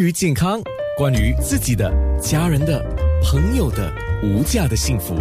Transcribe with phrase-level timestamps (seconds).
[0.00, 0.58] 于健康，
[0.96, 2.82] 关于自己的、家人的、
[3.22, 5.14] 朋友的无价的幸福，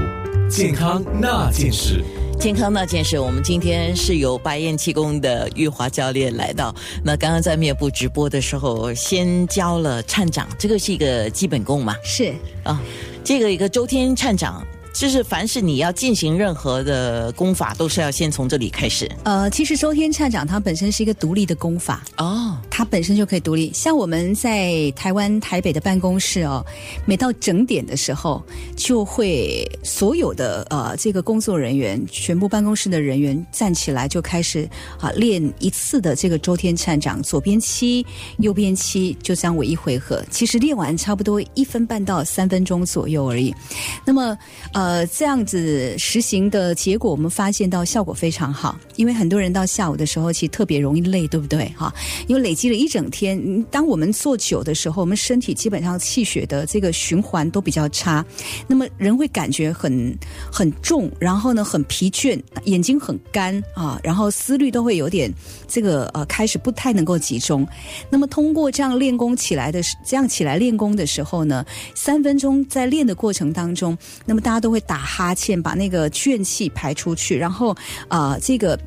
[0.49, 2.01] 健康那件事。
[2.39, 6.73] 健康那件事，我们今天是由白燕气功的玉华教练来到。
[7.03, 11.93] 那刚刚在面部直播的时候，先教了颤掌，这个是一个基本功嘛？
[12.01, 12.33] 是
[12.63, 12.81] 啊，
[13.21, 14.65] 这个一个周天颤掌。
[14.99, 19.09] 就是凡是你要进行任何的功法，都是要先从这里开始。
[19.23, 23.71] 呃，其实周天颤掌它本身是一个独立的功法哦，它本身就可以独立。
[23.73, 26.65] 像我们在台湾台北的办公室哦，
[27.05, 28.43] 每到整点的时候，
[28.75, 38.05] 就会所有的呃这个工作人员，全部办公室的人员站起来就开始啊练一次的这个周天颤掌，左边七，
[38.39, 40.21] 右边七，就这样为一回合。
[40.29, 43.55] 其实练完差不多一分半到三分钟左右而已。
[44.03, 44.37] 那么
[44.73, 48.75] 呃，呃这样子实行的结果，我们发现到效果非常好。
[48.95, 51.71] 因为很多人到下午的时候，其实特别容易累，对不对？
[51.77, 51.93] 哈，
[52.25, 58.25] 因为累积了一整天，当我们做久的时候，我们身体基本上气血的这个循环都比较差，
[58.67, 60.17] 那么人会感觉很
[60.51, 65.31] 很重，然后呢很疲倦，眼睛很干啊，然后思虑都会有点
[65.67, 67.67] 这个呃开始不太能够集中。
[68.09, 73.95] 那么通过这样练功起来的，这样起来练功的时候呢，三分钟在练的过程当中，
[74.25, 74.69] 那么大家都。
[74.69, 77.75] 会打哈欠，把那个倦气排出去，然后
[78.07, 78.79] 啊，这个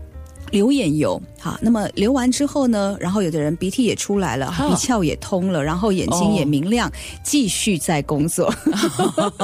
[0.51, 6.91] 流眼油，好，那么流完之后呢，然后有的人鼻涕也出来了，鼻窍也通了，然后眼睛也明亮，
[7.23, 8.55] 继续在工作。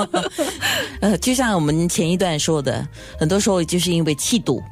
[1.01, 2.87] 呃，就像我们前一段说的，
[3.19, 4.63] 很多时候就是因为气堵。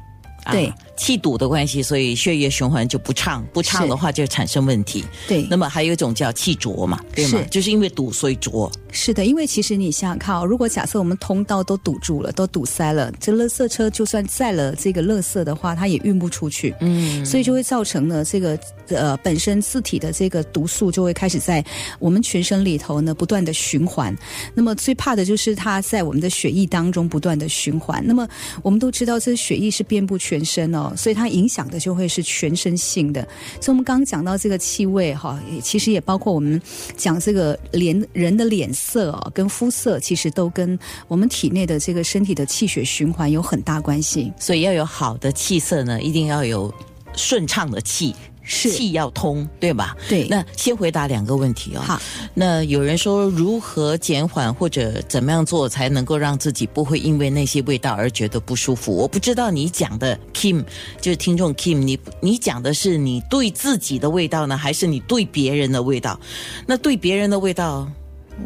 [0.49, 5.03] 对气堵的关系，所以血液循环就不畅，不畅的话就产生问题。
[5.27, 7.39] 对，那么还有一种叫气浊嘛，对吗？
[7.51, 8.69] 就是因为堵，所以浊。
[8.91, 16.73] 是的，因为其实你想想看哦，如果假设我们通道都堵住了，都堵塞了，这垃圾车就算载了这个垃圾的话，它也运不出去。
[16.79, 18.57] 嗯，所以就会造成呢这个
[18.89, 21.63] 呃本身自体的这个毒素就会开始在
[21.99, 24.15] 我们全身里头呢不断的循环。
[24.55, 28.03] 那么最怕的就是它在我们的血液当中不断的循环。
[28.05, 28.27] 那么
[28.63, 33.21] 我们都知道，这血液是遍布全身哦，所以它影响的就会是全身性的。
[33.59, 36.61] 所以我们刚刚讲到这个气味哈，其实也包括我们
[36.95, 38.67] 讲这个脸人的脸。
[38.77, 40.77] 色哦，跟肤色其实都跟
[41.07, 46.71] 我们体内的这个身体的气血循环有很大关系，所以要有好的气色呢，一定要有
[47.15, 48.13] 顺畅的气，
[48.47, 49.95] 是气要通，对吧？
[50.09, 50.27] 对。
[50.29, 51.81] 那先回答两个问题哦。
[51.81, 52.01] 好。
[52.33, 58.95] 那有人说如何减缓或者怎么样做才能够让自己不会因为那些味道而觉得不舒服？
[58.95, 60.63] 我不知道你讲的 Kim
[61.01, 66.19] 就是听众 Kim，你你讲的是你对自己的味道呢，还是你对别人的味道？
[66.65, 67.87] 那对别人的味道？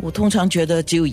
[0.02, 1.06] 我通常觉得只有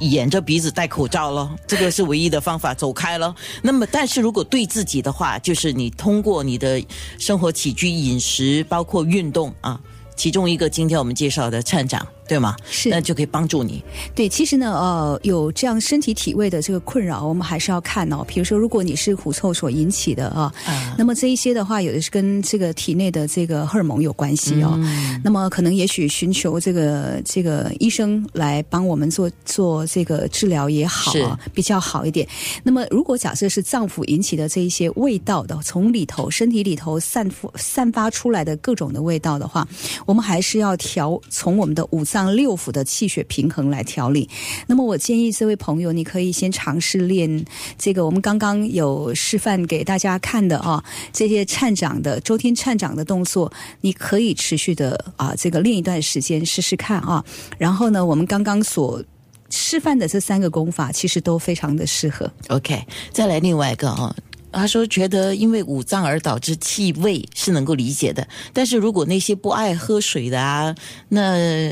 [0.00, 3.34] 掩着鼻子戴口罩了，这个是唯一的方法，走开了。
[3.62, 6.82] 那么，但是如果对自己的话，就是你通过你的
[7.18, 9.80] 生活起居、饮食，包括运动啊，
[10.16, 12.06] 其中一个今天我们介绍的颤掌。
[12.26, 12.56] 对吗？
[12.70, 13.82] 是，那就可以帮助你。
[14.14, 18.24] 对，其实呢，呃，有这样身体体位的这个困扰，我们还是要看哦。
[18.26, 20.50] 比如说，如果你是狐臭所引起的啊，
[20.96, 24.78] 那么这一些的话，有的是跟这个体内的这个荷尔蒙有关系哦。
[25.22, 31.12] 那么可能也许寻求这个这个医生来帮我们做做这个治疗也好，
[31.52, 32.26] 比较好一点。
[32.62, 39.68] 那么如果假设是脏腑引起的这一些味道的，从里头身体里头散发散发出来的各种的味道的话，
[40.06, 42.02] 我们还是要调从我们的五。
[42.14, 44.30] 脏六腑的气血平衡来调理。
[44.68, 47.44] 那么，我建议这位朋友，你可以先尝试练
[47.76, 57.24] 这个，我们刚刚有示范给大家看的啊，这些颤掌的周天颤掌的动作，你可以持续的啊，这个练一段时间试试看啊。
[57.58, 59.02] 然后呢，我们刚刚所
[59.50, 62.30] 示范的这三个功法，其实都非常的适合。
[62.46, 62.80] OK，
[63.12, 64.14] 再来另外一个啊。
[64.54, 70.74] 他说：“觉得因为五脏而导致气味是能够理解的，但是如果那些不爱喝水的啊，
[71.08, 71.70] 那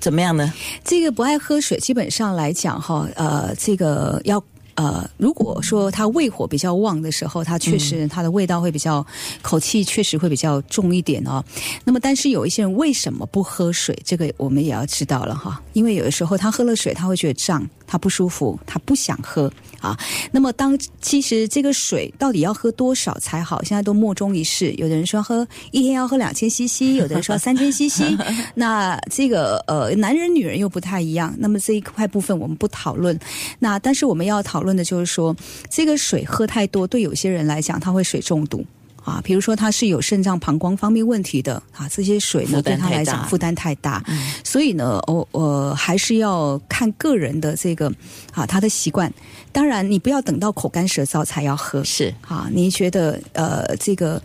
[0.00, 0.52] 怎么样呢？
[0.84, 4.42] 这个不爱喝水，基本上来讲哈，呃，这个要。”
[4.76, 9.06] 呃，如果说他胃火比较旺的时候，他确实他的味道会比较，
[9.40, 11.44] 口气确实会比较重一点哦。
[11.84, 13.96] 那么，但是有一些人为什么不喝水？
[14.04, 15.62] 这个我们也要知道了哈。
[15.74, 19.48] 因为有的时候他喝了水，他会觉得胀，他不舒服，他不想喝
[19.78, 19.96] 啊。
[20.32, 23.62] 那么，当其实这个水到底要喝多少才好？
[23.62, 24.72] 现在都莫衷一是。
[24.72, 28.02] 有的人说喝一天要喝两千 CC，有的人说三千 CC。
[28.56, 31.32] 那这个呃，男人女人又不太一样。
[31.38, 33.16] 那么这一块部分我们不讨论。
[33.60, 34.64] 那但是我们要讨。
[34.64, 35.36] 论的就是说，
[35.68, 38.64] 这个水喝太多，对有些人来讲，他会水中毒
[39.04, 39.20] 啊。
[39.22, 44.02] 比如说，他是有肾脏、膀胱方面问题的啊，这些水呢，对他来讲负担太大。
[44.42, 47.92] 所以呢，我我还是要看个人的这个
[48.32, 49.12] 啊，他的习惯。
[49.52, 52.48] 当然，你不要等到口干舌燥才要喝，是啊。
[52.50, 54.20] 你觉得呃，这个。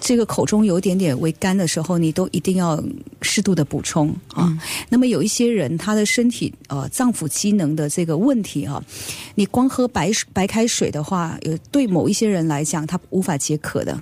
[0.00, 2.80] 这个口中有一点点微干的时候，你都一定要
[3.22, 4.56] 适度的补充啊。
[4.88, 8.82] 那么有一些人他的身体呃脏腑机能的这个问题啊，
[9.34, 14.00] 你光喝白白开水的话，有对某一些人来讲，他无法解渴的。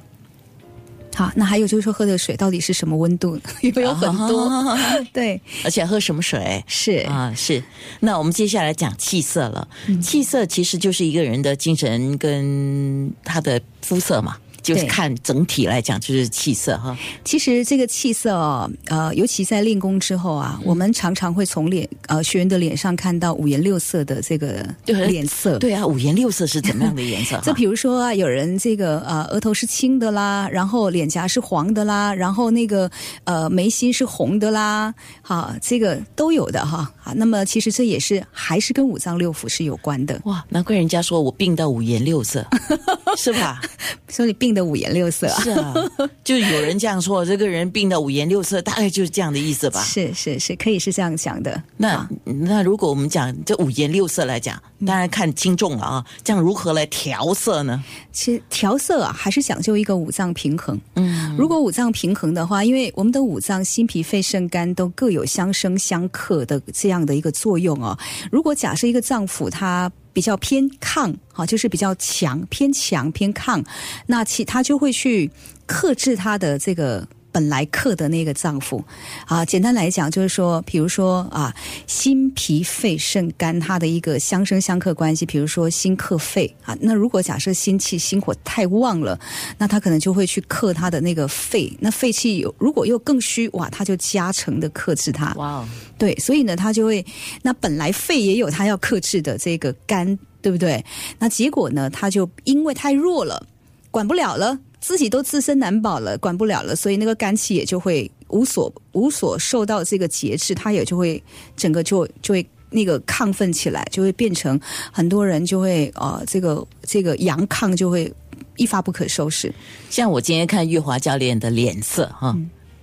[1.14, 3.36] 好，那还有就是说，喝的水到底是什么温度？
[3.60, 4.48] 因为有很多，
[5.12, 7.60] 对，而且喝什么水是啊，是。
[7.98, 9.66] 那我们接下来讲气色了，
[10.00, 14.36] 气色其实就是一个人的精神跟他的肤色嘛。
[14.62, 16.96] 就是看整体来讲，就是气色哈。
[17.24, 25.58] 其实这个气色哦，呃，尤其在练功之后啊，我们常常会从脸呃学员的脸上看到五颜六色的这个脸色。
[25.58, 27.40] 对啊，五颜六色是怎么样的颜色？
[27.44, 32.90] 就比如说啊，有人这个呃额头是青的啦，然后脸颊是黄的啦，然后那个
[33.24, 36.92] 呃眉心是红的啦，哈，这个都有的哈。
[37.08, 40.20] 好，那么其实这也是还是跟五脏六腑是有关的。
[40.24, 42.46] 哇，难怪人家说我病到五颜六色，
[43.16, 43.62] 是吧？
[44.10, 44.48] 说你病。
[44.48, 45.74] 的五颜六色啊是啊，
[46.24, 49.80] 就有人这样说，这个人病的五颜六色，大概就是这样的意思吧？
[49.84, 51.62] 是是是，可以是这样想的。
[51.76, 56.04] 那那如果我们讲这五颜六色来讲，当然看轻重了啊。
[56.24, 57.84] 这样如何来调色呢？
[58.10, 60.80] 其实调色啊，还是讲究一个五脏平衡。
[60.94, 67.96] 嗯，如果五脏平衡的话，因为我们的五脏心脾肺肾肝都各有相生相克的这样这样的一个作用哦。
[68.32, 73.64] 如果假设一个脏腑它比较偏亢，哈，就是比较强，偏强偏亢，
[74.06, 75.30] 那其他就会去
[75.64, 77.06] 克制它的这个。
[77.38, 78.82] 本来克的那个脏腑
[79.24, 81.54] 啊，简单来讲就是说，比如说啊，
[81.86, 89.16] 心脾肺肾肝它的一个相生相克关系，比如说心克肺啊，那如果假设心气心火太旺了，
[89.56, 95.32] 那它可能就会去克它的那个肺，那肺气有如果又更虚，哇，它就加成的克制它。
[95.34, 95.64] 哇，
[95.96, 97.06] 对，所以呢，它就会
[97.42, 100.84] 那本来肺也有它要克制的这个肝，对不对？
[101.20, 103.46] 那结果呢，它就因为太弱了，
[103.92, 104.58] 管不了了。
[104.80, 111.22] 自己都自身难保了，管不了了，所以那个肝气也就会无所无所受到这个节制，它也就会
[111.56, 114.58] 整个就就会那个亢奋起来，就会变成
[114.92, 118.12] 很多人就会呃这个这个阳亢就会
[118.56, 119.52] 一发不可收拾。
[119.90, 122.36] 像我今天看月华教练的脸色哈，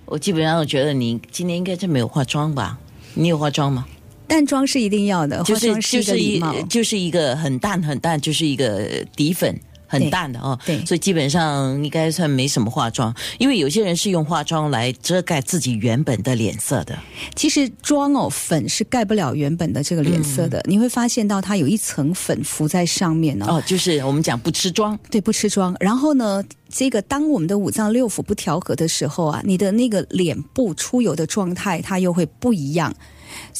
[0.04, 2.78] 我基本上我觉得你今天应该是没有化妆吧？
[3.14, 3.86] 你有化妆吗？
[4.28, 8.84] 淡妆是一定要的，就是就是一就是一个很淡很淡，就是一个
[9.14, 9.58] 底粉。
[9.86, 16.98] 很淡的哦，对，所以基本上应该算没什么化妆，因为有些人是用化妆来遮盖自己原本的脸色的。
[17.34, 23.56] 其实妆哦，粉是盖不了原本的这个脸色的，你会发现到它有一层粉浮在上面哦。
[23.56, 25.74] 哦，就是我们讲不吃妆，对，不吃妆。
[25.78, 32.94] 然后呢，这个当我们的五脏六腑不调和的时候啊，你的那个脸部出油的状态它又会不一样。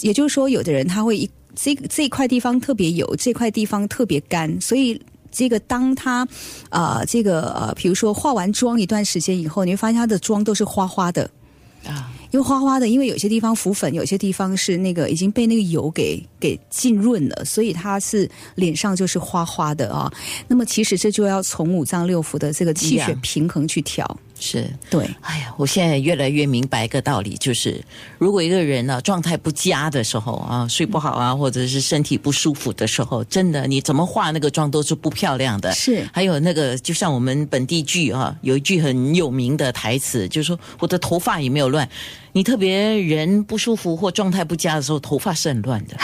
[0.00, 5.00] 也就是说，有的人他会一这这块地方特别油，这块地方特别干，所以。
[5.36, 6.26] 这个当他，
[6.70, 11.30] 啊，这个呃，比如说化完妆一段时间以后，你会发现他的妆都是花花的。
[11.84, 20.12] 啊，因为花花的，因为有些地方浮粉，有些地方是那个已经被那个油给给浸润了，所以它是脸上就是花花的啊。
[20.46, 24.06] 那么其实这就要从五脏六腑的这个气血平衡去调。
[24.38, 27.82] 是对，哎呀，我现在越来越明白一个道理，就是
[28.18, 35.72] 如果一个人呢状态不佳的时候啊，睡不好啊，或者是身体不舒服的时候，真的你怎么化那个妆都是不漂亮的。
[35.72, 41.88] 是，还有那个，就像我们本地剧啊，有一句很有名的台词，就是说我的头发也没有乱。
[42.36, 45.96] 你特别人不舒服或状态不佳的时候，头发是很乱的。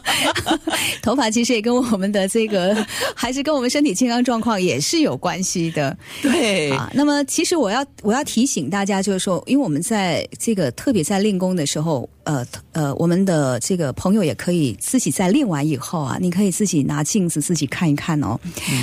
[1.02, 2.74] 头发其实也跟我们的这个，
[3.14, 5.94] 还是跟我们身体健康状况也是有关系的。
[6.22, 18.40] 对啊，那么其实我要我要提醒大家，就是说，因为我们在这个特别在练功的时候，呃呃，我们的这个朋友也可以自己在练完以后啊，你可以自己拿镜子自己看一看哦。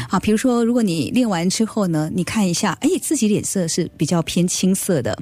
[0.07, 5.17] 啊，比如说，如果你练完之后呢，你看一下，哎，自己脸色是比较偏青色的。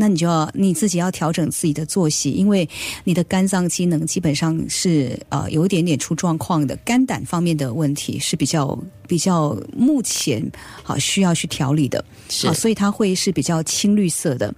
[0.00, 2.66] 那你就要你自己要调整自己的作息，因为
[3.02, 8.78] 你的肝脏机能基本上是呃有一点点出状况的，肝胆方面的问题是比较
[9.08, 10.40] 比较目前
[10.84, 14.54] 啊需要去调理的，是，所以它会是比较青绿色的。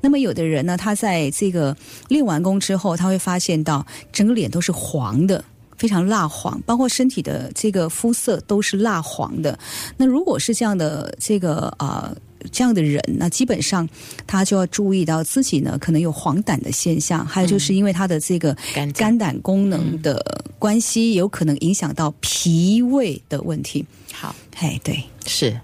[0.00, 5.44] 那么有的人呢，他在这个练完功之后，他会发现到整个脸都是黄的，
[5.76, 9.58] 非常蜡黄，包括身体的这个肤色都是蜡黄的。
[9.96, 12.14] 那如果是这样的这个啊。
[12.52, 13.88] 这样的人，那基本上
[14.26, 18.56] 他就要注意到自己呢可能有黄疸的现象，还有就是因为他的这个
[18.94, 23.84] 肝胆功能的关系，有可能影响到脾胃的问题。
[24.12, 25.58] 好，哎，对，是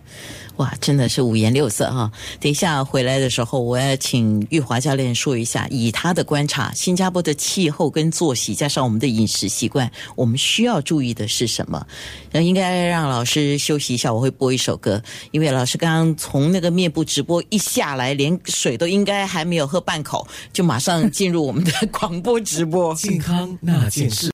[0.56, 2.10] 哇，真的是五颜六色哈！
[2.38, 11.86] 等一下回来的时候，我要请玉华教练说一下，以他的观察，新加坡的气候跟作息，加上我们的饮食习惯，我们需要注意的是什么？
[12.30, 22.94] 那应该让老师休息一下，我会播一首歌，因为老师刚刚从那个面部直播一下来，连水都应该还没有喝半口，就马上进入我们的广播直播。
[23.00, 24.28] 健康那件事。